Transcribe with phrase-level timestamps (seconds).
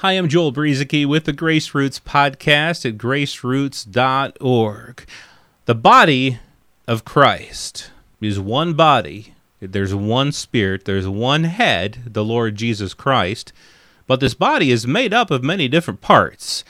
[0.00, 5.06] Hi, I'm Joel Brueseke with the Grace Roots podcast at graceroots.org.
[5.64, 6.38] The body
[6.86, 9.32] of Christ is one body.
[9.58, 13.54] There's one spirit, there's one head, the Lord Jesus Christ,
[14.06, 16.62] but this body is made up of many different parts.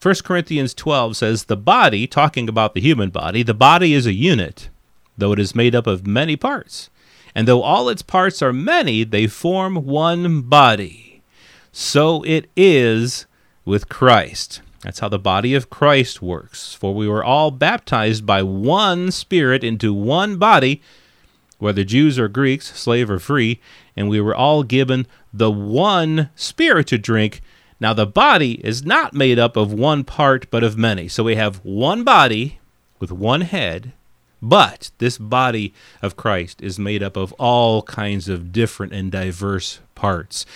[0.00, 4.14] 1 Corinthians 12 says, The body, talking about the human body, the body is a
[4.14, 4.70] unit,
[5.18, 6.88] though it is made up of many parts.
[7.34, 11.09] And though all its parts are many, they form one body
[11.72, 13.26] so it is
[13.64, 14.60] with Christ.
[14.82, 16.74] That's how the body of Christ works.
[16.74, 20.80] For we were all baptized by one Spirit into one body,
[21.58, 23.60] whether Jews or Greeks, slave or free,
[23.94, 27.42] and we were all given the one Spirit to drink.
[27.78, 31.08] Now, the body is not made up of one part, but of many.
[31.08, 32.58] So we have one body
[32.98, 33.92] with one head,
[34.42, 39.80] but this body of Christ is made up of all kinds of different and diverse
[39.94, 40.46] parts.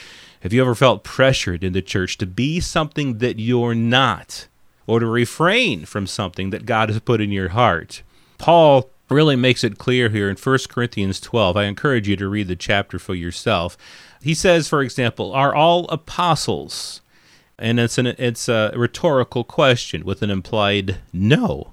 [0.45, 4.47] Have you ever felt pressured in the church to be something that you're not,
[4.87, 8.03] or to refrain from something that God has put in your heart?
[8.37, 11.57] Paul really makes it clear here in 1 Corinthians 12.
[11.57, 13.79] I encourage you to read the chapter for yourself.
[14.21, 17.01] He says, for example, Are all apostles?
[17.59, 21.73] And it's, an, it's a rhetorical question with an implied no.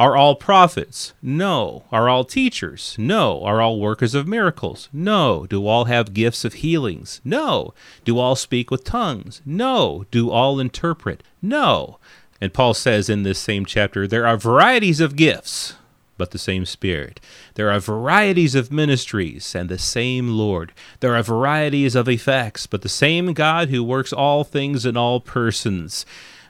[0.00, 1.12] Are all prophets?
[1.20, 1.84] No.
[1.92, 2.96] Are all teachers?
[2.98, 3.44] No.
[3.44, 4.88] Are all workers of miracles?
[4.94, 5.44] No.
[5.44, 7.20] Do all have gifts of healings?
[7.22, 7.74] No.
[8.06, 9.42] Do all speak with tongues?
[9.44, 10.06] No.
[10.10, 11.22] Do all interpret?
[11.42, 11.98] No.
[12.40, 15.74] And Paul says in this same chapter, there are varieties of gifts,
[16.16, 17.20] but the same Spirit.
[17.56, 20.72] There are varieties of ministries, and the same Lord.
[21.00, 25.20] There are varieties of effects, but the same God who works all things in all
[25.20, 26.06] persons.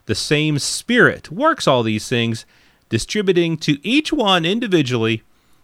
[0.06, 2.46] The same Spirit works all these things
[2.91, 5.22] distributing to each one individually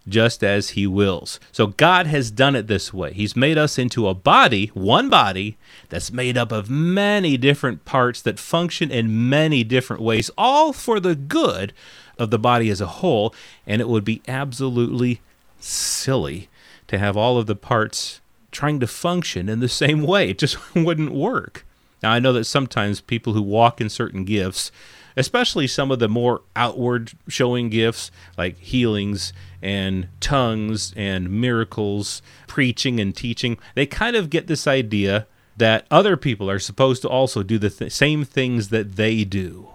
[0.09, 1.41] just as he wills.
[1.53, 3.13] So God has done it this way.
[3.13, 8.23] He's made us into a body, one body, that's made up of many different parts
[8.23, 11.73] that function in many different ways, all for the good
[12.19, 13.35] of the body as a whole.
[13.67, 15.21] And it would be absolutely
[15.61, 16.49] silly
[16.87, 18.21] to have all of the parts
[18.53, 20.31] trying to function in the same way.
[20.31, 21.66] It just wouldn't work.
[22.03, 24.71] Now, I know that sometimes people who walk in certain gifts
[25.17, 33.01] especially some of the more outward showing gifts like healings and tongues and miracles, preaching
[33.01, 33.59] and teaching.
[33.75, 35.27] They kind of get this idea
[35.57, 39.71] that other people are supposed to also do the th- same things that they do.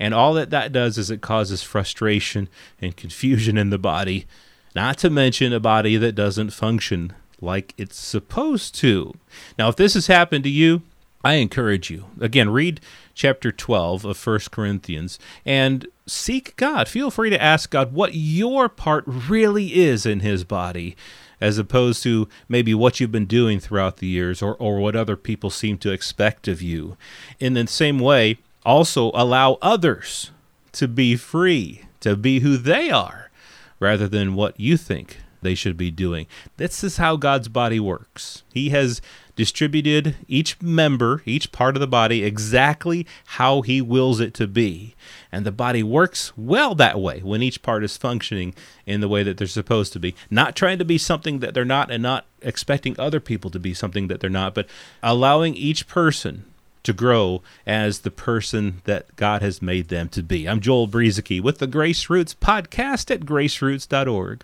[0.00, 2.48] And all that that does is it causes frustration
[2.80, 4.26] and confusion in the body,
[4.74, 9.14] not to mention a body that doesn't function like it's supposed to.
[9.58, 10.82] Now, if this has happened to you,
[11.22, 12.06] I encourage you.
[12.20, 12.80] Again, read
[13.14, 16.88] chapter 12 of First Corinthians and seek God.
[16.88, 20.96] Feel free to ask God what your part really is in his body
[21.40, 25.16] as opposed to maybe what you've been doing throughout the years or, or what other
[25.16, 26.96] people seem to expect of you.
[27.38, 30.30] In the same way, also allow others
[30.72, 33.30] to be free, to be who they are,
[33.78, 36.26] rather than what you think they should be doing.
[36.56, 38.42] This is how God's body works.
[38.52, 39.00] He has
[39.36, 44.94] distributed each member, each part of the body, exactly how He wills it to be.
[45.32, 48.54] And the body works well that way when each part is functioning
[48.86, 50.14] in the way that they're supposed to be.
[50.30, 53.74] Not trying to be something that they're not and not expecting other people to be
[53.74, 54.68] something that they're not, but
[55.02, 56.44] allowing each person
[56.82, 60.48] to grow as the person that God has made them to be.
[60.48, 64.38] I'm Joel Brueseke with the Grace Roots podcast at graceroots.org.